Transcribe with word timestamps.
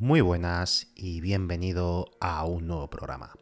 Muy 0.00 0.22
buenas 0.22 0.86
y 0.96 1.20
bienvenido 1.20 2.06
a 2.22 2.46
un 2.46 2.66
nuevo 2.66 2.88
programa. 2.88 3.34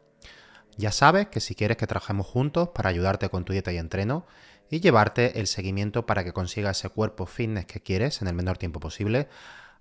Ya 0.75 0.91
sabes 0.91 1.27
que 1.27 1.39
si 1.39 1.55
quieres 1.55 1.77
que 1.77 1.87
trabajemos 1.87 2.27
juntos 2.27 2.71
para 2.75 2.89
ayudarte 2.89 3.29
con 3.29 3.45
tu 3.45 3.53
dieta 3.53 3.71
y 3.71 3.77
entreno 3.77 4.25
y 4.69 4.81
llevarte 4.81 5.39
el 5.39 5.47
seguimiento 5.47 6.05
para 6.05 6.25
que 6.25 6.33
consigas 6.33 6.77
ese 6.77 6.89
cuerpo 6.89 7.27
fitness 7.27 7.65
que 7.65 7.81
quieres 7.81 8.21
en 8.21 8.27
el 8.27 8.33
menor 8.33 8.57
tiempo 8.57 8.81
posible, 8.81 9.29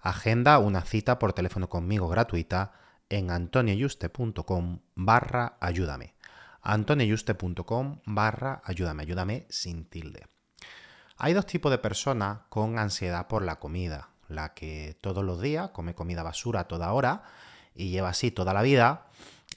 agenda 0.00 0.61
una 0.61 0.83
cita 0.83 1.19
por 1.19 1.33
teléfono 1.33 1.69
conmigo 1.69 2.06
gratuita 2.06 2.75
en 3.08 3.33
antonioyuste.com 3.33 4.78
barra 4.94 5.56
ayúdame. 5.60 6.14
antonioyuste.com 6.62 8.03
barra 8.06 8.62
ayúdame, 8.64 9.03
ayúdame 9.03 9.47
sin 9.48 9.84
tilde. 9.84 10.28
Hay 11.16 11.34
dos 11.34 11.47
tipos 11.47 11.72
de 11.72 11.78
personas 11.78 12.42
con 12.48 12.78
ansiedad 12.78 13.27
por 13.27 13.42
la 13.42 13.56
comida 13.56 14.10
la 14.29 14.55
que 14.55 14.97
todos 15.01 15.25
los 15.25 15.41
días 15.41 15.71
come 15.71 15.95
comida 15.95 16.23
basura 16.23 16.61
a 16.61 16.69
toda 16.69 16.93
hora 16.93 17.23
y 17.75 17.91
lleva 17.91 18.11
así 18.11 18.31
toda 18.31 18.53
la 18.53 18.62
vida, 18.62 19.07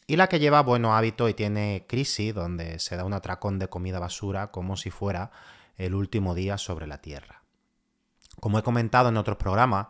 y 0.08 0.16
la 0.16 0.28
que 0.28 0.40
lleva 0.40 0.62
buenos 0.62 0.92
hábitos 0.94 1.30
y 1.30 1.34
tiene 1.34 1.86
crisis 1.88 2.34
donde 2.34 2.80
se 2.80 2.96
da 2.96 3.06
un 3.06 3.14
atracón 3.14 3.60
de 3.60 3.68
comida 3.68 4.00
basura 4.00 4.52
como 4.52 4.78
si 4.78 4.92
fuera 4.92 5.32
el 5.78 5.96
último 5.96 6.36
día 6.36 6.58
sobre 6.58 6.88
la 6.88 7.00
Tierra. 7.00 7.44
Como 8.40 8.60
he 8.60 8.64
comentado 8.64 9.10
en 9.10 9.18
otros 9.18 9.38
programas, 9.38 9.88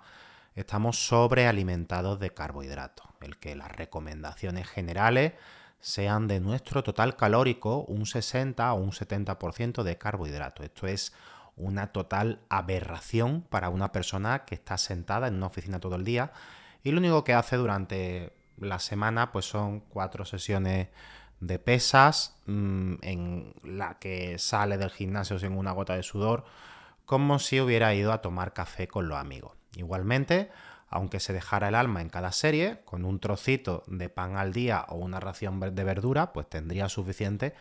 estamos 0.56 1.06
sobrealimentados 1.08 2.20
de 2.20 2.34
carbohidratos, 2.34 3.08
el 3.22 3.38
que 3.38 3.56
las 3.56 3.72
recomendaciones 3.72 4.68
generales 4.68 5.34
sean 5.80 6.28
de 6.28 6.40
nuestro 6.40 6.84
total 6.84 7.16
calórico 7.16 7.84
un 7.88 8.06
60 8.06 8.74
o 8.74 8.76
un 8.76 8.92
70% 8.92 9.84
de 9.84 9.98
carbohidratos. 9.98 10.66
Esto 10.66 10.88
es 10.88 11.14
una 11.62 11.92
total 11.92 12.40
aberración 12.50 13.42
para 13.50 13.70
una 13.70 13.92
persona 13.92 14.45
que 14.45 14.56
está 14.56 14.78
sentada 14.78 15.28
en 15.28 15.36
una 15.36 15.48
oficina 15.48 15.80
todo 15.80 15.95
el 15.95 16.03
día 16.03 16.34
y 16.84 16.92
lo 16.92 16.98
único 16.98 17.23
que 17.23 17.34
hace 17.34 17.56
durante 17.56 18.34
la 18.58 18.80
semana 18.80 19.31
pues 19.31 19.45
son 19.45 19.81
cuatro 19.81 20.26
sesiones 20.26 20.90
de 21.40 21.59
pesas 21.59 22.36
mm, 22.48 22.95
en 23.02 23.53
la 23.63 24.00
que 24.00 24.38
sale 24.40 24.78
del 24.78 24.90
gimnasio 24.90 25.40
sin 25.40 25.53
una 25.53 25.72
gota 25.72 25.96
de 25.96 26.03
sudor 26.03 26.46
como 27.06 27.40
si 27.40 27.62
hubiera 27.62 27.94
ido 27.94 28.12
a 28.12 28.22
tomar 28.22 28.53
café 28.53 28.88
con 28.88 29.09
los 29.09 29.18
amigos. 29.18 29.52
Igualmente, 29.75 30.50
aunque 30.88 31.19
se 31.19 31.34
dejara 31.34 31.68
el 31.68 31.75
alma 31.75 32.02
en 32.02 32.09
cada 32.09 32.31
serie, 32.31 32.81
con 32.85 33.03
un 33.06 33.19
trocito 33.19 33.84
de 33.88 34.08
pan 34.08 34.38
al 34.38 34.53
día 34.53 34.85
o 34.88 34.96
una 34.96 35.19
ración 35.19 35.59
de 35.59 35.84
verdura, 35.84 36.31
pues 36.31 36.47
tendría 36.47 36.88
suficiente 36.90 37.53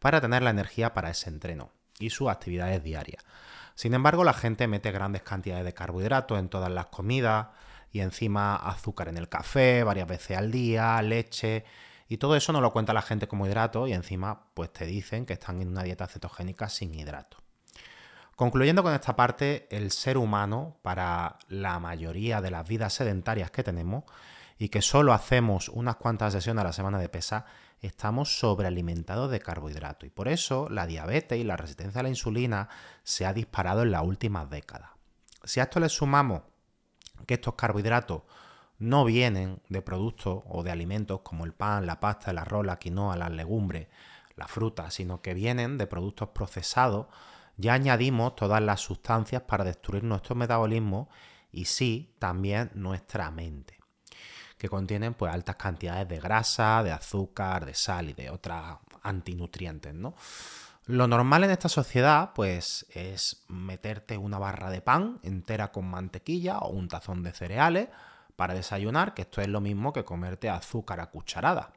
para 0.00 0.20
tener 0.20 0.42
la 0.42 0.50
energía 0.50 0.92
para 0.92 1.10
ese 1.10 1.30
entreno 1.30 1.70
y 2.00 2.10
sus 2.10 2.28
actividades 2.28 2.82
diarias. 2.82 3.24
Sin 3.74 3.94
embargo, 3.94 4.24
la 4.24 4.32
gente 4.32 4.66
mete 4.66 4.90
grandes 4.90 5.22
cantidades 5.22 5.64
de 5.64 5.74
carbohidratos 5.74 6.38
en 6.38 6.48
todas 6.48 6.70
las 6.70 6.86
comidas 6.86 7.48
y 7.92 8.00
encima 8.00 8.56
azúcar 8.56 9.08
en 9.08 9.16
el 9.16 9.28
café 9.28 9.84
varias 9.84 10.08
veces 10.08 10.36
al 10.36 10.50
día, 10.50 11.00
leche 11.02 11.64
y 12.08 12.16
todo 12.16 12.34
eso 12.34 12.52
no 12.52 12.60
lo 12.60 12.72
cuenta 12.72 12.92
la 12.92 13.02
gente 13.02 13.28
como 13.28 13.46
hidrato 13.46 13.86
y 13.86 13.92
encima 13.92 14.46
pues 14.54 14.72
te 14.72 14.84
dicen 14.84 15.26
que 15.26 15.34
están 15.34 15.62
en 15.62 15.68
una 15.68 15.84
dieta 15.84 16.08
cetogénica 16.08 16.68
sin 16.68 16.92
hidrato. 16.92 17.36
Concluyendo 18.34 18.82
con 18.82 18.94
esta 18.94 19.14
parte, 19.14 19.68
el 19.70 19.90
ser 19.90 20.16
humano, 20.16 20.78
para 20.82 21.38
la 21.48 21.78
mayoría 21.78 22.40
de 22.40 22.50
las 22.50 22.66
vidas 22.66 22.94
sedentarias 22.94 23.50
que 23.50 23.62
tenemos 23.62 24.04
y 24.58 24.70
que 24.70 24.82
solo 24.82 25.12
hacemos 25.12 25.68
unas 25.68 25.96
cuantas 25.96 26.32
sesiones 26.32 26.62
a 26.62 26.68
la 26.68 26.72
semana 26.72 26.98
de 26.98 27.08
pesa, 27.08 27.44
estamos 27.88 28.38
sobrealimentados 28.38 29.30
de 29.30 29.40
carbohidratos 29.40 30.06
y 30.06 30.10
por 30.10 30.28
eso 30.28 30.68
la 30.68 30.86
diabetes 30.86 31.38
y 31.38 31.44
la 31.44 31.56
resistencia 31.56 32.00
a 32.00 32.02
la 32.02 32.08
insulina 32.10 32.68
se 33.02 33.24
ha 33.26 33.32
disparado 33.32 33.82
en 33.82 33.90
las 33.90 34.02
últimas 34.02 34.50
décadas. 34.50 34.90
Si 35.44 35.60
a 35.60 35.64
esto 35.64 35.80
le 35.80 35.88
sumamos 35.88 36.42
que 37.26 37.34
estos 37.34 37.54
carbohidratos 37.54 38.22
no 38.78 39.04
vienen 39.04 39.60
de 39.68 39.82
productos 39.82 40.42
o 40.46 40.62
de 40.62 40.70
alimentos 40.70 41.20
como 41.20 41.44
el 41.44 41.52
pan, 41.52 41.86
la 41.86 42.00
pasta, 42.00 42.30
el 42.30 42.38
arroz, 42.38 42.64
la 42.64 42.78
quinoa, 42.78 43.16
las 43.16 43.30
legumbres, 43.30 43.88
la 44.36 44.48
fruta, 44.48 44.90
sino 44.90 45.20
que 45.20 45.34
vienen 45.34 45.78
de 45.78 45.86
productos 45.86 46.30
procesados, 46.30 47.06
ya 47.56 47.74
añadimos 47.74 48.36
todas 48.36 48.62
las 48.62 48.80
sustancias 48.80 49.42
para 49.42 49.64
destruir 49.64 50.04
nuestro 50.04 50.34
metabolismo 50.34 51.08
y 51.52 51.66
sí, 51.66 52.14
también 52.18 52.70
nuestra 52.74 53.30
mente 53.30 53.79
que 54.60 54.68
contienen 54.68 55.14
pues, 55.14 55.32
altas 55.32 55.56
cantidades 55.56 56.06
de 56.06 56.20
grasa, 56.20 56.82
de 56.82 56.92
azúcar, 56.92 57.64
de 57.64 57.72
sal 57.72 58.10
y 58.10 58.12
de 58.12 58.28
otras 58.28 58.76
antinutrientes, 59.02 59.94
¿no? 59.94 60.14
Lo 60.84 61.08
normal 61.08 61.44
en 61.44 61.50
esta 61.50 61.70
sociedad, 61.70 62.32
pues, 62.34 62.84
es 62.90 63.42
meterte 63.48 64.18
una 64.18 64.38
barra 64.38 64.68
de 64.68 64.82
pan 64.82 65.18
entera 65.22 65.72
con 65.72 65.86
mantequilla 65.86 66.58
o 66.58 66.72
un 66.72 66.88
tazón 66.88 67.22
de 67.22 67.32
cereales 67.32 67.88
para 68.36 68.52
desayunar, 68.52 69.14
que 69.14 69.22
esto 69.22 69.40
es 69.40 69.48
lo 69.48 69.62
mismo 69.62 69.94
que 69.94 70.04
comerte 70.04 70.50
azúcar 70.50 71.00
a 71.00 71.06
cucharada. 71.06 71.72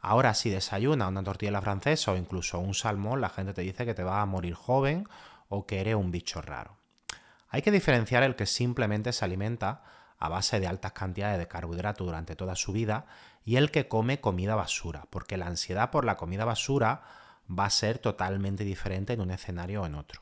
Ahora, 0.00 0.34
si 0.34 0.50
desayunas 0.50 1.08
una 1.08 1.24
tortilla 1.24 1.60
francesa 1.60 2.12
o 2.12 2.16
incluso 2.16 2.60
un 2.60 2.74
salmón, 2.74 3.20
la 3.20 3.28
gente 3.28 3.54
te 3.54 3.62
dice 3.62 3.84
que 3.84 3.94
te 3.94 4.04
vas 4.04 4.22
a 4.22 4.26
morir 4.26 4.54
joven 4.54 5.08
o 5.48 5.66
que 5.66 5.80
eres 5.80 5.96
un 5.96 6.12
bicho 6.12 6.40
raro. 6.42 6.76
Hay 7.48 7.62
que 7.62 7.72
diferenciar 7.72 8.22
el 8.22 8.36
que 8.36 8.46
simplemente 8.46 9.12
se 9.12 9.24
alimenta 9.24 9.82
a 10.18 10.28
base 10.28 10.60
de 10.60 10.66
altas 10.66 10.92
cantidades 10.92 11.38
de 11.38 11.48
carbohidratos 11.48 12.06
durante 12.06 12.36
toda 12.36 12.56
su 12.56 12.72
vida 12.72 13.06
y 13.44 13.56
el 13.56 13.70
que 13.70 13.88
come 13.88 14.20
comida 14.20 14.54
basura, 14.54 15.06
porque 15.10 15.36
la 15.36 15.46
ansiedad 15.46 15.90
por 15.90 16.04
la 16.04 16.16
comida 16.16 16.44
basura 16.44 17.02
va 17.48 17.66
a 17.66 17.70
ser 17.70 17.98
totalmente 17.98 18.64
diferente 18.64 19.12
en 19.12 19.20
un 19.20 19.30
escenario 19.30 19.82
o 19.82 19.86
en 19.86 19.94
otro. 19.94 20.20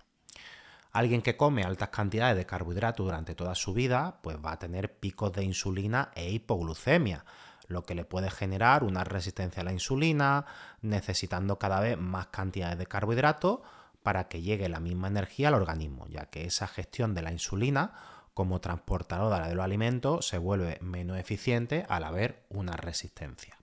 Alguien 0.92 1.22
que 1.22 1.36
come 1.36 1.64
altas 1.64 1.90
cantidades 1.90 2.36
de 2.36 2.46
carbohidratos 2.46 3.04
durante 3.04 3.34
toda 3.34 3.54
su 3.54 3.74
vida, 3.74 4.18
pues 4.22 4.38
va 4.38 4.52
a 4.52 4.58
tener 4.58 4.98
picos 4.98 5.32
de 5.32 5.44
insulina 5.44 6.10
e 6.14 6.30
hipoglucemia, 6.30 7.24
lo 7.68 7.82
que 7.82 7.94
le 7.94 8.04
puede 8.04 8.30
generar 8.30 8.84
una 8.84 9.04
resistencia 9.04 9.62
a 9.62 9.64
la 9.64 9.72
insulina, 9.72 10.46
necesitando 10.80 11.58
cada 11.58 11.80
vez 11.80 11.98
más 11.98 12.28
cantidades 12.28 12.78
de 12.78 12.86
carbohidratos 12.86 13.60
para 14.02 14.28
que 14.28 14.40
llegue 14.40 14.68
la 14.68 14.80
misma 14.80 15.08
energía 15.08 15.48
al 15.48 15.54
organismo, 15.54 16.06
ya 16.08 16.26
que 16.26 16.44
esa 16.44 16.68
gestión 16.68 17.12
de 17.12 17.22
la 17.22 17.32
insulina 17.32 17.92
como 18.36 18.60
transportadora 18.60 19.48
de 19.48 19.54
los 19.54 19.64
alimentos 19.64 20.28
se 20.28 20.36
vuelve 20.36 20.76
menos 20.82 21.16
eficiente 21.18 21.86
al 21.88 22.04
haber 22.04 22.44
una 22.50 22.76
resistencia. 22.76 23.56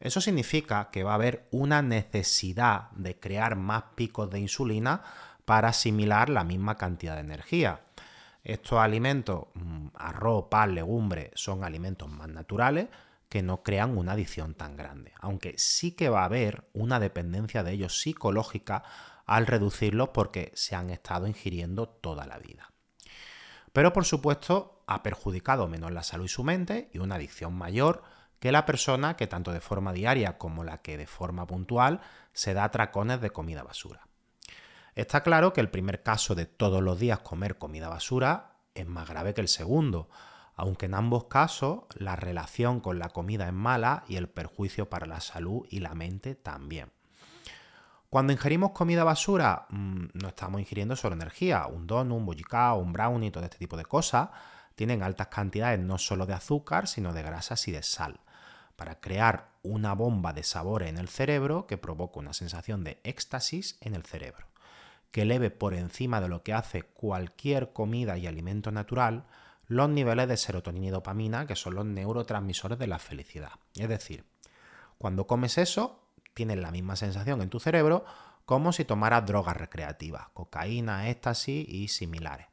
Eso 0.00 0.22
significa 0.22 0.88
que 0.90 1.04
va 1.04 1.10
a 1.10 1.16
haber 1.16 1.46
una 1.50 1.82
necesidad 1.82 2.90
de 2.92 3.20
crear 3.20 3.54
más 3.54 3.82
picos 3.94 4.30
de 4.30 4.40
insulina 4.40 5.02
para 5.44 5.68
asimilar 5.68 6.30
la 6.30 6.42
misma 6.42 6.78
cantidad 6.78 7.16
de 7.16 7.20
energía. 7.20 7.82
Estos 8.42 8.78
alimentos, 8.78 9.48
mm, 9.52 9.88
arroz, 9.94 10.46
pan, 10.50 10.74
legumbre, 10.74 11.30
son 11.34 11.62
alimentos 11.62 12.08
más 12.08 12.28
naturales 12.30 12.88
que 13.28 13.42
no 13.42 13.62
crean 13.62 13.98
una 13.98 14.12
adición 14.12 14.54
tan 14.54 14.74
grande, 14.74 15.12
aunque 15.20 15.52
sí 15.58 15.92
que 15.92 16.08
va 16.08 16.22
a 16.22 16.26
haber 16.26 16.66
una 16.72 16.98
dependencia 16.98 17.62
de 17.62 17.72
ellos 17.72 18.00
psicológica 18.00 18.84
al 19.26 19.46
reducirlos 19.46 20.08
porque 20.14 20.50
se 20.54 20.76
han 20.76 20.88
estado 20.88 21.26
ingiriendo 21.26 21.90
toda 21.90 22.24
la 22.24 22.38
vida. 22.38 22.72
Pero 23.72 23.92
por 23.92 24.04
supuesto 24.04 24.82
ha 24.86 25.02
perjudicado 25.02 25.68
menos 25.68 25.92
la 25.92 26.02
salud 26.02 26.26
y 26.26 26.28
su 26.28 26.44
mente 26.44 26.90
y 26.92 26.98
una 26.98 27.14
adicción 27.16 27.54
mayor 27.54 28.02
que 28.38 28.52
la 28.52 28.66
persona 28.66 29.16
que 29.16 29.26
tanto 29.26 29.52
de 29.52 29.60
forma 29.60 29.92
diaria 29.92 30.36
como 30.36 30.64
la 30.64 30.82
que 30.82 30.98
de 30.98 31.06
forma 31.06 31.46
puntual 31.46 32.00
se 32.32 32.54
da 32.54 32.70
tracones 32.70 33.20
de 33.20 33.30
comida 33.30 33.62
basura. 33.62 34.08
Está 34.94 35.22
claro 35.22 35.52
que 35.52 35.60
el 35.60 35.70
primer 35.70 36.02
caso 36.02 36.34
de 36.34 36.46
todos 36.46 36.82
los 36.82 36.98
días 36.98 37.20
comer 37.20 37.56
comida 37.56 37.88
basura 37.88 38.56
es 38.74 38.86
más 38.86 39.08
grave 39.08 39.32
que 39.32 39.40
el 39.40 39.48
segundo, 39.48 40.10
aunque 40.54 40.86
en 40.86 40.94
ambos 40.94 41.24
casos 41.24 41.84
la 41.94 42.16
relación 42.16 42.80
con 42.80 42.98
la 42.98 43.08
comida 43.08 43.46
es 43.46 43.54
mala 43.54 44.04
y 44.08 44.16
el 44.16 44.28
perjuicio 44.28 44.90
para 44.90 45.06
la 45.06 45.20
salud 45.20 45.66
y 45.70 45.80
la 45.80 45.94
mente 45.94 46.34
también. 46.34 46.90
Cuando 48.12 48.34
ingerimos 48.34 48.72
comida 48.72 49.04
basura, 49.04 49.64
mm, 49.70 50.08
no 50.12 50.28
estamos 50.28 50.60
ingiriendo 50.60 50.96
solo 50.96 51.14
energía. 51.14 51.66
Un 51.66 51.86
donut, 51.86 52.18
un 52.18 52.26
bollicao, 52.26 52.78
un 52.78 52.92
brownie, 52.92 53.30
todo 53.30 53.42
este 53.42 53.56
tipo 53.56 53.78
de 53.78 53.86
cosas 53.86 54.28
tienen 54.74 55.02
altas 55.02 55.28
cantidades 55.28 55.80
no 55.80 55.96
solo 55.96 56.26
de 56.26 56.34
azúcar, 56.34 56.88
sino 56.88 57.14
de 57.14 57.22
grasas 57.22 57.66
y 57.68 57.72
de 57.72 57.82
sal, 57.82 58.20
para 58.76 59.00
crear 59.00 59.48
una 59.62 59.94
bomba 59.94 60.34
de 60.34 60.42
sabor 60.42 60.82
en 60.82 60.98
el 60.98 61.08
cerebro 61.08 61.66
que 61.66 61.78
provoca 61.78 62.20
una 62.20 62.34
sensación 62.34 62.84
de 62.84 63.00
éxtasis 63.02 63.78
en 63.80 63.94
el 63.94 64.04
cerebro, 64.04 64.46
que 65.10 65.22
eleve 65.22 65.50
por 65.50 65.72
encima 65.72 66.20
de 66.20 66.28
lo 66.28 66.42
que 66.42 66.52
hace 66.52 66.82
cualquier 66.82 67.72
comida 67.72 68.18
y 68.18 68.26
alimento 68.26 68.70
natural 68.72 69.24
los 69.68 69.88
niveles 69.88 70.28
de 70.28 70.36
serotonina 70.36 70.88
y 70.88 70.90
dopamina, 70.90 71.46
que 71.46 71.56
son 71.56 71.76
los 71.76 71.86
neurotransmisores 71.86 72.78
de 72.78 72.88
la 72.88 72.98
felicidad. 72.98 73.52
Es 73.74 73.88
decir, 73.88 74.26
cuando 74.98 75.26
comes 75.26 75.56
eso, 75.56 76.01
tienes 76.34 76.58
la 76.58 76.70
misma 76.70 76.96
sensación 76.96 77.42
en 77.42 77.50
tu 77.50 77.60
cerebro 77.60 78.04
como 78.44 78.72
si 78.72 78.84
tomaras 78.84 79.24
drogas 79.26 79.56
recreativas, 79.56 80.28
cocaína, 80.32 81.08
éxtasis 81.08 81.68
y 81.68 81.88
similares. 81.88 82.48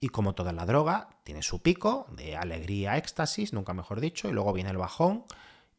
Y 0.00 0.08
como 0.08 0.34
toda 0.34 0.52
la 0.52 0.64
droga, 0.64 1.08
tiene 1.24 1.42
su 1.42 1.60
pico 1.60 2.06
de 2.10 2.36
alegría, 2.36 2.96
éxtasis, 2.96 3.52
nunca 3.52 3.74
mejor 3.74 4.00
dicho, 4.00 4.28
y 4.28 4.32
luego 4.32 4.52
viene 4.52 4.70
el 4.70 4.76
bajón 4.76 5.24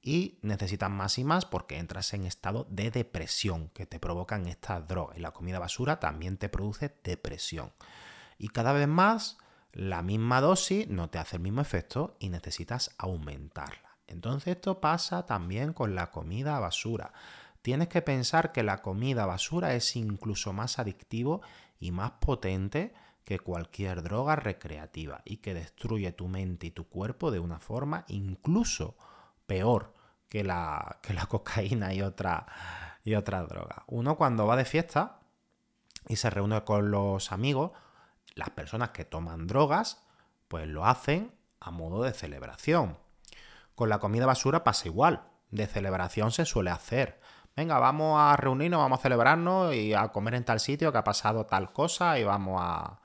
y 0.02 0.40
necesitas 0.42 0.90
más 0.90 1.18
y 1.18 1.24
más 1.24 1.46
porque 1.46 1.78
entras 1.78 2.14
en 2.14 2.26
estado 2.26 2.66
de 2.70 2.92
depresión 2.92 3.70
que 3.70 3.86
te 3.86 4.00
provocan 4.00 4.48
estas 4.48 4.88
drogas. 4.88 5.18
Y 5.18 5.22
la 5.22 5.32
comida 5.32 5.60
basura 5.60 6.00
también 6.00 6.38
te 6.38 6.50
produce 6.50 6.94
depresión. 7.04 7.72
Y 8.38 8.50
cada 8.50 8.74
vez 8.74 8.88
más 8.88 9.38
la 9.72 10.02
misma 10.02 10.42
dosis 10.42 10.88
no 10.88 11.10
te 11.10 11.20
hace 11.20 11.38
el 11.38 11.42
mismo 11.42 11.62
efecto 11.62 12.16
y 12.20 12.30
necesitas 12.30 12.96
aumentarla. 12.98 13.89
Entonces 14.10 14.56
esto 14.56 14.82
pasa 14.82 15.26
también 15.26 15.72
con 15.72 15.96
la 15.96 16.12
comida 16.12 16.60
basura. 16.60 17.14
Tienes 17.62 17.90
que 17.90 18.02
pensar 18.02 18.52
que 18.52 18.64
la 18.64 18.82
comida 18.82 19.26
basura 19.26 19.76
es 19.76 19.96
incluso 19.96 20.52
más 20.52 20.80
adictivo 20.80 21.42
y 21.80 21.92
más 21.92 22.12
potente 22.20 22.94
que 23.24 23.40
cualquier 23.40 24.02
droga 24.02 24.36
recreativa 24.36 25.22
y 25.26 25.38
que 25.38 25.54
destruye 25.54 26.12
tu 26.12 26.28
mente 26.28 26.68
y 26.68 26.72
tu 26.72 26.90
cuerpo 26.90 27.30
de 27.30 27.40
una 27.40 27.60
forma 27.60 28.06
incluso 28.08 28.98
peor 29.46 29.94
que 30.28 30.44
la, 30.44 30.98
que 31.04 31.14
la 31.14 31.26
cocaína 31.28 31.94
y 31.94 32.02
otra, 32.02 32.48
y 33.04 33.14
otra 33.14 33.44
droga. 33.44 33.84
Uno 33.88 34.18
cuando 34.18 34.48
va 34.48 34.56
de 34.56 34.66
fiesta 34.66 35.20
y 36.08 36.16
se 36.16 36.32
reúne 36.32 36.64
con 36.64 36.90
los 36.90 37.32
amigos, 37.32 37.72
las 38.34 38.50
personas 38.50 38.90
que 38.90 39.06
toman 39.06 39.46
drogas, 39.46 40.04
pues 40.48 40.68
lo 40.68 40.86
hacen 40.88 41.32
a 41.60 41.70
modo 41.70 42.02
de 42.02 42.14
celebración. 42.14 42.98
Con 43.80 43.88
la 43.88 44.00
comida 44.00 44.26
basura 44.26 44.62
pasa 44.62 44.90
igual. 44.90 45.22
De 45.52 45.66
celebración 45.66 46.34
se 46.34 46.44
suele 46.44 46.70
hacer. 46.70 47.22
Venga, 47.56 47.80
vamos 47.80 48.20
a 48.20 48.36
reunirnos, 48.36 48.82
vamos 48.82 49.00
a 49.00 49.04
celebrarnos 49.04 49.74
y 49.74 49.94
a 49.94 50.10
comer 50.10 50.34
en 50.34 50.44
tal 50.44 50.60
sitio 50.60 50.92
que 50.92 50.98
ha 50.98 51.04
pasado 51.06 51.46
tal 51.46 51.72
cosa 51.72 52.20
y 52.20 52.26
vamos 52.26 52.60
a, 52.62 53.00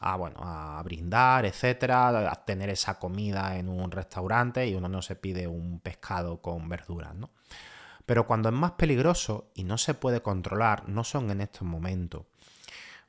a, 0.00 0.16
bueno, 0.16 0.40
a 0.42 0.82
brindar, 0.82 1.46
etcétera, 1.46 2.28
a 2.28 2.44
tener 2.44 2.70
esa 2.70 2.98
comida 2.98 3.56
en 3.56 3.68
un 3.68 3.92
restaurante 3.92 4.66
y 4.66 4.74
uno 4.74 4.88
no 4.88 5.00
se 5.00 5.14
pide 5.14 5.46
un 5.46 5.78
pescado 5.78 6.42
con 6.42 6.68
verduras, 6.68 7.14
¿no? 7.14 7.30
Pero 8.04 8.26
cuando 8.26 8.48
es 8.48 8.54
más 8.56 8.72
peligroso 8.72 9.52
y 9.54 9.62
no 9.62 9.78
se 9.78 9.94
puede 9.94 10.22
controlar, 10.22 10.88
no 10.88 11.04
son 11.04 11.30
en 11.30 11.40
estos 11.40 11.62
momentos. 11.62 12.24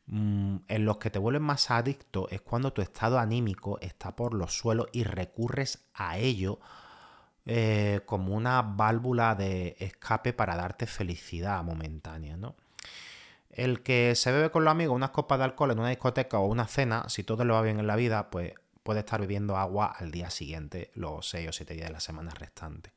Mm, 0.06 0.58
en 0.68 0.86
los 0.86 0.98
que 0.98 1.10
te 1.10 1.18
vuelves 1.18 1.42
más 1.42 1.72
adicto 1.72 2.30
es 2.30 2.42
cuando 2.42 2.74
tu 2.74 2.84
estado 2.84 3.18
anímico 3.18 3.80
está 3.82 4.16
por 4.16 4.36
los 4.36 4.56
suelos 4.56 4.86
y 4.92 5.04
recurres 5.04 5.88
a 5.96 6.20
ello 6.20 6.60
eh, 7.46 8.02
como 8.06 8.36
una 8.36 8.62
válvula 8.62 9.36
de 9.36 9.76
escape 9.80 10.34
para 10.34 10.56
darte 10.56 10.86
felicidad 10.86 11.64
momentánea, 11.64 12.38
¿no? 12.38 12.56
El 13.50 13.84
que 13.84 14.16
se 14.16 14.32
bebe 14.32 14.52
con 14.52 14.64
los 14.64 14.72
amigos 14.72 14.96
unas 14.96 15.10
copas 15.10 15.40
de 15.40 15.46
alcohol 15.46 15.72
en 15.72 15.80
una 15.80 15.90
discoteca 15.90 16.40
o 16.40 16.46
una 16.46 16.68
cena, 16.68 17.06
si 17.10 17.24
todo 17.24 17.44
le 17.44 17.54
va 17.54 17.62
bien 17.62 17.80
en 17.80 17.88
la 17.88 17.96
vida, 17.96 18.30
pues 18.30 18.54
puede 18.84 19.00
estar 19.00 19.20
bebiendo 19.20 19.58
agua 19.58 19.94
al 19.98 20.12
día 20.12 20.30
siguiente, 20.30 20.92
los 20.94 21.30
6 21.30 21.50
o 21.50 21.52
7 21.52 21.74
días 21.74 21.88
de 21.88 21.94
la 21.94 22.00
semana 22.00 22.32
restante. 22.32 22.94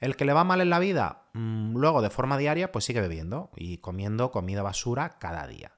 El 0.00 0.16
que 0.16 0.24
le 0.24 0.32
va 0.32 0.44
mal 0.44 0.60
en 0.60 0.70
la 0.70 0.78
vida, 0.78 1.22
mm, 1.32 1.76
luego 1.76 2.02
de 2.02 2.10
forma 2.10 2.36
diaria, 2.36 2.72
pues 2.72 2.84
sigue 2.84 3.00
bebiendo 3.00 3.50
y 3.56 3.78
comiendo 3.78 4.32
comida 4.32 4.62
basura 4.62 5.18
cada 5.18 5.46
día. 5.46 5.72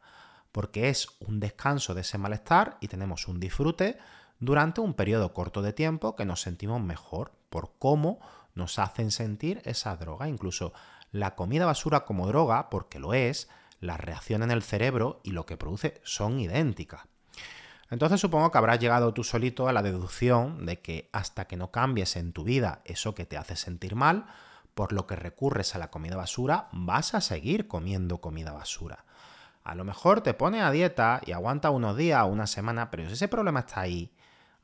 Porque 0.50 0.88
es 0.88 1.08
un 1.20 1.40
descanso 1.40 1.94
de 1.94 2.02
ese 2.02 2.18
malestar 2.18 2.76
y 2.80 2.88
tenemos 2.88 3.28
un 3.28 3.40
disfrute 3.40 3.98
durante 4.38 4.80
un 4.80 4.94
periodo 4.94 5.32
corto 5.32 5.62
de 5.62 5.72
tiempo 5.72 6.16
que 6.16 6.24
nos 6.24 6.40
sentimos 6.40 6.80
mejor 6.80 7.32
por 7.54 7.78
cómo 7.78 8.18
nos 8.56 8.80
hacen 8.80 9.12
sentir 9.12 9.62
esa 9.64 9.96
droga. 9.96 10.26
Incluso 10.28 10.72
la 11.12 11.36
comida 11.36 11.66
basura 11.66 12.04
como 12.04 12.26
droga, 12.26 12.68
porque 12.68 12.98
lo 12.98 13.14
es, 13.14 13.48
la 13.78 13.96
reacción 13.96 14.42
en 14.42 14.50
el 14.50 14.64
cerebro 14.64 15.20
y 15.22 15.30
lo 15.30 15.46
que 15.46 15.56
produce 15.56 16.00
son 16.02 16.40
idénticas. 16.40 17.02
Entonces 17.90 18.20
supongo 18.20 18.50
que 18.50 18.58
habrás 18.58 18.80
llegado 18.80 19.14
tú 19.14 19.22
solito 19.22 19.68
a 19.68 19.72
la 19.72 19.82
deducción 19.82 20.66
de 20.66 20.80
que 20.80 21.08
hasta 21.12 21.44
que 21.46 21.56
no 21.56 21.70
cambies 21.70 22.16
en 22.16 22.32
tu 22.32 22.42
vida 22.42 22.82
eso 22.86 23.14
que 23.14 23.24
te 23.24 23.36
hace 23.36 23.54
sentir 23.54 23.94
mal, 23.94 24.26
por 24.74 24.92
lo 24.92 25.06
que 25.06 25.14
recurres 25.14 25.76
a 25.76 25.78
la 25.78 25.92
comida 25.92 26.16
basura, 26.16 26.68
vas 26.72 27.14
a 27.14 27.20
seguir 27.20 27.68
comiendo 27.68 28.18
comida 28.18 28.50
basura. 28.50 29.04
A 29.62 29.76
lo 29.76 29.84
mejor 29.84 30.22
te 30.22 30.34
pones 30.34 30.62
a 30.62 30.72
dieta 30.72 31.20
y 31.24 31.30
aguanta 31.30 31.70
unos 31.70 31.96
días 31.96 32.24
o 32.24 32.26
una 32.26 32.48
semana, 32.48 32.90
pero 32.90 33.06
si 33.06 33.12
ese 33.12 33.28
problema 33.28 33.60
está 33.60 33.82
ahí, 33.82 34.12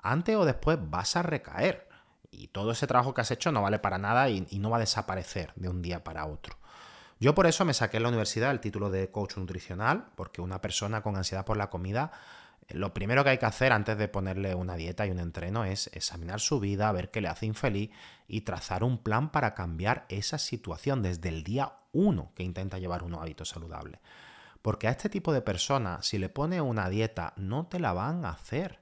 antes 0.02 0.34
o 0.34 0.44
después 0.44 0.76
vas 0.90 1.14
a 1.14 1.22
recaer. 1.22 1.89
Y 2.30 2.48
todo 2.48 2.72
ese 2.72 2.86
trabajo 2.86 3.14
que 3.14 3.20
has 3.20 3.30
hecho 3.30 3.52
no 3.52 3.62
vale 3.62 3.78
para 3.78 3.98
nada 3.98 4.28
y, 4.28 4.46
no 4.58 4.70
va 4.70 4.76
a 4.76 4.80
desaparecer 4.80 5.52
de 5.56 5.68
un 5.68 5.82
día 5.82 6.04
para 6.04 6.26
otro. 6.26 6.56
Yo 7.18 7.34
por 7.34 7.46
eso 7.46 7.64
me 7.64 7.74
saqué 7.74 7.98
en 7.98 8.04
la 8.04 8.08
universidad 8.08 8.50
el 8.50 8.60
título 8.60 8.88
de 8.90 9.10
coach 9.10 9.36
nutricional, 9.36 10.06
porque 10.14 10.40
una 10.40 10.60
persona 10.60 11.02
con 11.02 11.16
ansiedad 11.16 11.44
por 11.44 11.56
la 11.56 11.68
comida, 11.68 12.12
eh, 12.68 12.74
lo 12.74 12.94
primero 12.94 13.24
que 13.24 13.30
hay 13.30 13.38
que 13.38 13.46
hacer 13.46 13.72
antes 13.72 13.98
de 13.98 14.08
ponerle 14.08 14.54
una 14.54 14.76
dieta 14.76 15.06
y 15.06 15.10
un 15.10 15.18
entreno 15.18 15.64
es 15.64 15.90
examinar 15.92 16.40
su 16.40 16.60
vida, 16.60 16.90
ver 16.92 17.10
qué 17.10 17.20
le 17.20 17.28
hace 17.28 17.46
infeliz 17.46 17.90
y 18.26 18.42
trazar 18.42 18.84
un 18.84 18.98
plan 18.98 19.30
para 19.30 19.54
cambiar 19.54 20.06
esa 20.08 20.38
situación 20.38 21.02
desde 21.02 21.28
el 21.28 21.44
día 21.44 21.74
uno 21.92 22.32
que 22.34 22.42
intenta 22.42 22.78
llevar 22.78 23.02
unos 23.02 23.20
hábitos 23.20 23.48
saludables. 23.48 24.00
Porque 24.62 24.88
a 24.88 24.90
este 24.90 25.08
tipo 25.08 25.32
de 25.32 25.40
personas, 25.40 26.06
si 26.06 26.18
le 26.18 26.28
pone 26.28 26.60
una 26.60 26.88
dieta, 26.88 27.32
no 27.36 27.66
te 27.66 27.80
la 27.80 27.92
van 27.92 28.24
a 28.24 28.30
hacer. 28.30 28.80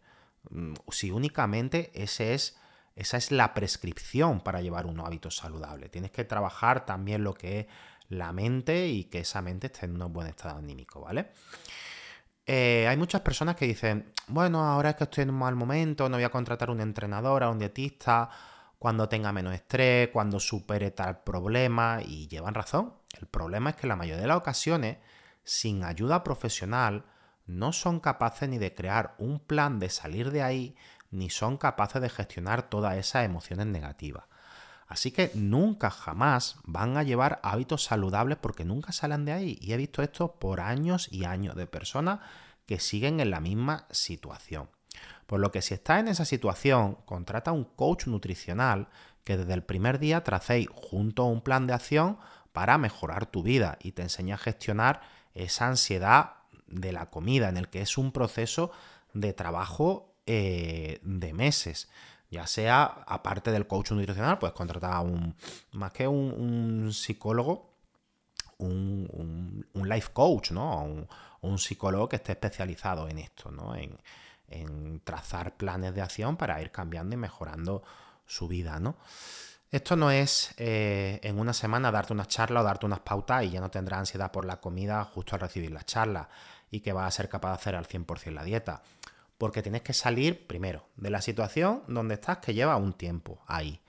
Mm, 0.50 0.74
si 0.90 1.10
únicamente 1.10 1.90
ese 1.94 2.34
es, 2.34 2.58
esa 2.98 3.16
es 3.16 3.30
la 3.30 3.54
prescripción 3.54 4.40
para 4.40 4.60
llevar 4.60 4.86
unos 4.86 5.06
hábitos 5.06 5.36
saludables. 5.36 5.88
Tienes 5.88 6.10
que 6.10 6.24
trabajar 6.24 6.84
también 6.84 7.22
lo 7.22 7.32
que 7.32 7.60
es 7.60 7.66
la 8.08 8.32
mente 8.32 8.88
y 8.88 9.04
que 9.04 9.20
esa 9.20 9.40
mente 9.40 9.68
esté 9.68 9.86
en 9.86 10.02
un 10.02 10.12
buen 10.12 10.26
estado 10.26 10.58
anímico, 10.58 11.02
¿vale? 11.02 11.30
Eh, 12.44 12.88
hay 12.88 12.96
muchas 12.96 13.20
personas 13.20 13.54
que 13.54 13.66
dicen, 13.66 14.12
bueno, 14.26 14.64
ahora 14.64 14.90
es 14.90 14.96
que 14.96 15.04
estoy 15.04 15.22
en 15.22 15.30
un 15.30 15.38
mal 15.38 15.54
momento, 15.54 16.08
no 16.08 16.16
voy 16.16 16.24
a 16.24 16.30
contratar 16.30 16.70
un 16.70 16.80
entrenador, 16.80 17.44
a 17.44 17.50
un 17.50 17.60
dietista, 17.60 18.30
cuando 18.80 19.08
tenga 19.08 19.32
menos 19.32 19.54
estrés, 19.54 20.08
cuando 20.08 20.40
supere 20.40 20.90
tal 20.90 21.22
problema, 21.22 22.00
y 22.04 22.26
llevan 22.26 22.54
razón. 22.54 22.94
El 23.20 23.28
problema 23.28 23.70
es 23.70 23.76
que 23.76 23.86
la 23.86 23.94
mayoría 23.94 24.22
de 24.22 24.28
las 24.28 24.38
ocasiones, 24.38 24.98
sin 25.44 25.84
ayuda 25.84 26.24
profesional, 26.24 27.04
no 27.46 27.72
son 27.72 28.00
capaces 28.00 28.48
ni 28.48 28.58
de 28.58 28.74
crear 28.74 29.14
un 29.18 29.38
plan 29.38 29.78
de 29.78 29.88
salir 29.88 30.32
de 30.32 30.42
ahí, 30.42 30.76
ni 31.10 31.30
son 31.30 31.56
capaces 31.56 32.00
de 32.02 32.08
gestionar 32.08 32.68
todas 32.68 32.96
esas 32.96 33.24
emociones 33.24 33.66
negativas. 33.66 34.24
Así 34.86 35.10
que 35.10 35.30
nunca 35.34 35.90
jamás 35.90 36.56
van 36.64 36.96
a 36.96 37.02
llevar 37.02 37.40
hábitos 37.42 37.84
saludables 37.84 38.38
porque 38.38 38.64
nunca 38.64 38.92
salen 38.92 39.26
de 39.26 39.32
ahí. 39.32 39.58
Y 39.60 39.74
he 39.74 39.76
visto 39.76 40.02
esto 40.02 40.36
por 40.38 40.60
años 40.60 41.08
y 41.12 41.24
años 41.24 41.56
de 41.56 41.66
personas 41.66 42.20
que 42.66 42.80
siguen 42.80 43.20
en 43.20 43.30
la 43.30 43.40
misma 43.40 43.86
situación. 43.90 44.70
Por 45.26 45.40
lo 45.40 45.52
que 45.52 45.60
si 45.60 45.74
estás 45.74 46.00
en 46.00 46.08
esa 46.08 46.24
situación, 46.24 46.96
contrata 47.04 47.52
un 47.52 47.64
coach 47.64 48.06
nutricional 48.06 48.88
que 49.24 49.36
desde 49.36 49.52
el 49.52 49.62
primer 49.62 49.98
día 49.98 50.24
tracéis 50.24 50.68
junto 50.72 51.24
un 51.24 51.42
plan 51.42 51.66
de 51.66 51.74
acción 51.74 52.18
para 52.54 52.78
mejorar 52.78 53.26
tu 53.26 53.42
vida 53.42 53.76
y 53.82 53.92
te 53.92 54.02
enseña 54.02 54.36
a 54.36 54.38
gestionar 54.38 55.02
esa 55.34 55.66
ansiedad 55.66 56.32
de 56.66 56.92
la 56.92 57.10
comida, 57.10 57.50
en 57.50 57.58
el 57.58 57.68
que 57.68 57.82
es 57.82 57.98
un 57.98 58.10
proceso 58.10 58.70
de 59.12 59.34
trabajo 59.34 60.14
eh, 60.30 61.00
de 61.02 61.32
meses 61.32 61.88
ya 62.30 62.46
sea 62.46 62.84
aparte 63.06 63.50
del 63.50 63.66
coach 63.66 63.92
nutricional, 63.92 64.38
puedes 64.38 64.54
contratar 64.54 64.92
a 64.92 65.00
un, 65.00 65.34
más 65.72 65.92
que 65.92 66.06
un, 66.06 66.92
psicólogo, 66.92 67.70
un, 68.58 69.64
life 69.74 70.10
coach, 70.12 70.50
¿no? 70.50 70.82
Un, 70.82 71.08
un, 71.40 71.58
psicólogo 71.58 72.08
que 72.08 72.16
esté 72.16 72.32
especializado 72.32 73.08
en 73.08 73.18
esto, 73.18 73.50
¿no? 73.50 73.74
En, 73.74 73.98
trazar 75.04 75.56
planes 75.56 75.94
de 75.94 76.00
acción 76.00 76.36
para 76.36 76.60
ir 76.62 76.70
cambiando 76.70 77.14
y 77.14 77.18
mejorando 77.18 77.82
su 78.26 78.48
vida, 78.48 78.80
¿no? 78.80 78.96
Esto 79.70 79.94
no 79.96 80.10
es 80.10 80.54
eh, 80.56 81.20
en 81.22 81.38
una 81.38 81.52
semana 81.52 81.90
darte 81.90 82.14
unas 82.14 82.28
charlas 82.28 82.62
o 82.62 82.64
darte 82.64 82.86
unas 82.86 83.00
pautas 83.00 83.44
y 83.44 83.50
ya 83.50 83.60
no 83.60 83.70
tendrás 83.70 84.00
ansiedad 84.00 84.32
por 84.32 84.46
la 84.46 84.58
comida 84.58 85.04
justo 85.04 85.34
al 85.34 85.42
recibir 85.42 85.70
las 85.70 85.84
charlas 85.84 86.28
y 86.70 86.80
que 86.80 86.94
vas 86.94 87.06
a 87.06 87.10
ser 87.10 87.28
capaz 87.28 87.50
de 87.50 87.54
hacer 87.56 87.74
al 87.74 87.86
100% 87.86 88.32
la 88.32 88.44
dieta 88.44 88.82
porque 89.38 89.62
tienes 89.62 89.82
que 89.82 89.94
salir 89.94 90.46
primero 90.46 90.88
de 90.96 91.10
la 91.10 91.22
situación 91.22 91.84
donde 91.86 92.14
estás 92.14 92.38
que 92.38 92.54
lleva 92.54 92.76
un 92.76 92.92
tiempo 92.92 93.40
ahí. 93.46 93.80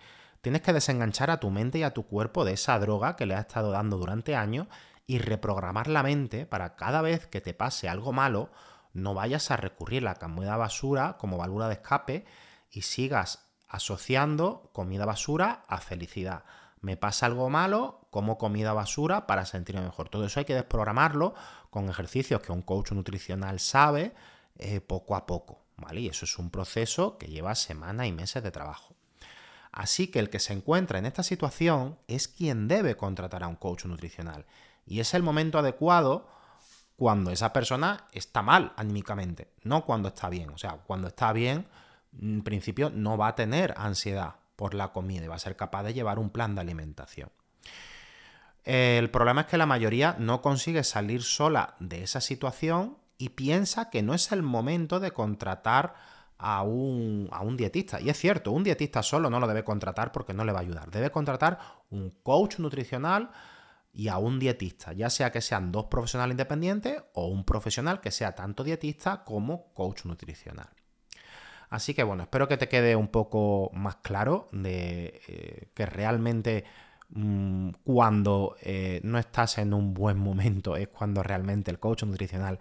Tienes 0.41 0.61
que 0.61 0.71
desenganchar 0.71 1.31
a 1.31 1.39
tu 1.39 1.49
mente 1.49 1.79
y 1.79 1.83
a 1.83 1.93
tu 1.93 2.05
cuerpo 2.05 2.45
de 2.45 2.53
esa 2.53 2.79
droga 2.79 3.15
que 3.15 3.25
le 3.25 3.33
has 3.33 3.41
estado 3.41 3.71
dando 3.71 3.97
durante 3.97 4.35
años 4.35 4.67
y 5.05 5.17
reprogramar 5.17 5.87
la 5.87 6.03
mente 6.03 6.45
para 6.45 6.75
cada 6.75 7.01
vez 7.01 7.27
que 7.27 7.41
te 7.41 7.53
pase 7.53 7.89
algo 7.89 8.13
malo, 8.13 8.49
no 8.93 9.13
vayas 9.13 9.51
a 9.51 9.57
recurrir 9.57 10.03
a 10.03 10.11
la 10.11 10.15
comida 10.15 10.55
basura 10.55 11.17
como 11.17 11.37
válvula 11.37 11.67
de 11.67 11.73
escape 11.73 12.25
y 12.69 12.83
sigas 12.83 13.49
asociando 13.67 14.69
comida 14.71 15.05
basura 15.05 15.63
a 15.67 15.79
felicidad. 15.79 16.43
Me 16.79 16.95
pasa 16.95 17.25
algo 17.25 17.49
malo, 17.49 18.07
como 18.09 18.37
comida 18.37 18.71
basura 18.71 19.27
para 19.27 19.45
sentirme 19.45 19.81
mejor. 19.81 20.09
Todo 20.09 20.25
eso 20.25 20.39
hay 20.39 20.45
que 20.45 20.55
desprogramarlo 20.55 21.33
con 21.69 21.89
ejercicios 21.89 22.41
que 22.41 22.51
un 22.51 22.61
coach 22.61 22.91
nutricional 22.91 23.59
sabe 23.59 24.13
eh, 24.59 24.81
poco 24.81 25.15
a 25.15 25.25
poco. 25.25 25.63
¿vale? 25.77 26.01
Y 26.01 26.07
eso 26.07 26.25
es 26.25 26.37
un 26.37 26.49
proceso 26.49 27.17
que 27.17 27.27
lleva 27.27 27.55
semanas 27.55 28.07
y 28.07 28.11
meses 28.11 28.43
de 28.43 28.51
trabajo. 28.51 28.95
Así 29.71 30.07
que 30.07 30.19
el 30.19 30.29
que 30.29 30.39
se 30.39 30.53
encuentra 30.53 30.99
en 30.99 31.05
esta 31.05 31.23
situación 31.23 31.97
es 32.07 32.27
quien 32.27 32.67
debe 32.67 32.95
contratar 32.95 33.43
a 33.43 33.47
un 33.47 33.55
coach 33.55 33.85
nutricional. 33.85 34.45
Y 34.85 34.99
es 34.99 35.13
el 35.13 35.23
momento 35.23 35.59
adecuado 35.59 36.27
cuando 36.95 37.31
esa 37.31 37.53
persona 37.53 38.07
está 38.11 38.41
mal 38.41 38.73
anímicamente, 38.75 39.53
no 39.63 39.85
cuando 39.85 40.09
está 40.09 40.29
bien. 40.29 40.49
O 40.49 40.57
sea, 40.57 40.73
cuando 40.85 41.07
está 41.07 41.31
bien, 41.31 41.67
en 42.19 42.43
principio 42.43 42.89
no 42.89 43.17
va 43.17 43.29
a 43.29 43.35
tener 43.35 43.73
ansiedad 43.77 44.35
por 44.55 44.73
la 44.73 44.91
comida 44.91 45.23
y 45.23 45.27
va 45.27 45.35
a 45.35 45.39
ser 45.39 45.55
capaz 45.55 45.83
de 45.83 45.93
llevar 45.93 46.19
un 46.19 46.31
plan 46.31 46.55
de 46.55 46.61
alimentación. 46.61 47.31
El 48.65 49.09
problema 49.09 49.41
es 49.41 49.47
que 49.47 49.57
la 49.57 49.65
mayoría 49.65 50.15
no 50.19 50.41
consigue 50.41 50.83
salir 50.83 51.23
sola 51.23 51.75
de 51.79 52.03
esa 52.03 52.19
situación 52.19 52.97
y 53.19 53.29
piensa 53.29 53.91
que 53.91 54.01
no 54.01 54.15
es 54.15 54.31
el 54.31 54.41
momento 54.41 54.99
de 54.99 55.11
contratar 55.11 55.93
a 56.39 56.63
un, 56.63 57.27
a 57.31 57.41
un, 57.41 57.57
dietista. 57.57 57.99
Y 58.01 58.09
es 58.09 58.17
cierto, 58.17 58.51
un 58.51 58.63
dietista 58.63 59.03
solo 59.03 59.29
no 59.29 59.39
lo 59.41 59.47
debe 59.47 59.65
contratar 59.65 60.11
porque 60.13 60.33
no 60.33 60.45
le 60.45 60.53
va 60.53 60.59
a 60.59 60.61
ayudar. 60.61 60.89
Debe 60.89 61.11
contratar 61.11 61.59
un 61.91 62.11
coach 62.23 62.59
nutricional 62.59 63.29
y 63.91 64.07
a 64.07 64.17
un 64.17 64.39
dietista, 64.39 64.93
ya 64.93 65.09
sea 65.09 65.31
que 65.31 65.41
sean 65.41 65.71
dos 65.71 65.85
profesionales 65.85 66.33
independientes 66.33 67.03
o 67.13 67.27
un 67.27 67.43
profesional 67.43 67.99
que 67.99 68.11
sea 68.11 68.35
tanto 68.35 68.63
dietista 68.63 69.25
como 69.25 69.73
coach 69.73 70.05
nutricional. 70.05 70.69
Así 71.69 71.93
que 71.93 72.03
bueno, 72.03 72.23
espero 72.23 72.47
que 72.47 72.57
te 72.57 72.69
quede 72.69 72.95
un 72.95 73.09
poco 73.09 73.69
más 73.73 73.97
claro 73.97 74.47
de 74.53 75.21
eh, 75.27 75.67
que 75.73 75.85
realmente 75.85 76.63
mm, 77.09 77.69
cuando 77.83 78.55
eh, 78.61 79.01
no 79.03 79.19
estás 79.19 79.57
en 79.57 79.73
un 79.73 79.93
buen 79.93 80.17
momento 80.17 80.77
es 80.77 80.87
cuando 80.87 81.21
realmente 81.21 81.69
el 81.69 81.79
coach 81.79 82.03
nutricional 82.03 82.59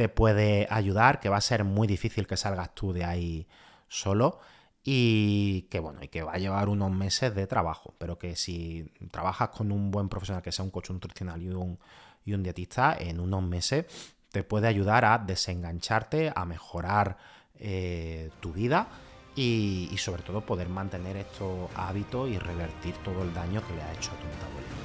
te 0.00 0.08
puede 0.08 0.66
ayudar, 0.70 1.20
que 1.20 1.28
va 1.28 1.36
a 1.36 1.42
ser 1.42 1.62
muy 1.62 1.86
difícil 1.86 2.26
que 2.26 2.38
salgas 2.38 2.74
tú 2.74 2.94
de 2.94 3.04
ahí 3.04 3.46
solo 3.86 4.40
y 4.82 5.66
que 5.70 5.78
bueno, 5.78 6.02
y 6.02 6.08
que 6.08 6.22
va 6.22 6.32
a 6.32 6.38
llevar 6.38 6.70
unos 6.70 6.90
meses 6.90 7.34
de 7.34 7.46
trabajo, 7.46 7.92
pero 7.98 8.18
que 8.18 8.34
si 8.34 8.90
trabajas 9.10 9.50
con 9.50 9.70
un 9.70 9.90
buen 9.90 10.08
profesional 10.08 10.42
que 10.42 10.52
sea 10.52 10.64
un 10.64 10.70
coach 10.70 10.88
nutricional 10.88 11.42
y 11.42 11.50
un, 11.50 11.78
y 12.24 12.32
un 12.32 12.42
dietista, 12.42 12.96
en 12.98 13.20
unos 13.20 13.42
meses 13.42 13.84
te 14.30 14.42
puede 14.42 14.68
ayudar 14.68 15.04
a 15.04 15.18
desengancharte, 15.18 16.32
a 16.34 16.46
mejorar 16.46 17.18
eh, 17.56 18.30
tu 18.40 18.54
vida 18.54 18.88
y, 19.36 19.94
sobre 19.98 20.22
todo 20.22 20.40
poder 20.40 20.70
mantener 20.70 21.18
estos 21.18 21.68
hábitos 21.74 22.30
y 22.30 22.38
revertir 22.38 22.94
todo 23.04 23.22
el 23.22 23.34
daño 23.34 23.62
que 23.66 23.74
le 23.74 23.82
ha 23.82 23.92
hecho 23.92 24.12
a 24.12 24.16
tu 24.16 24.26
metabolismo. 24.28 24.80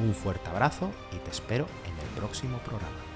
Un 0.00 0.12
fuerte 0.12 0.50
abrazo 0.50 0.90
y 1.12 1.18
te 1.18 1.30
espero 1.30 1.68
en 1.86 1.96
el 1.96 2.08
próximo 2.16 2.58
programa. 2.58 3.13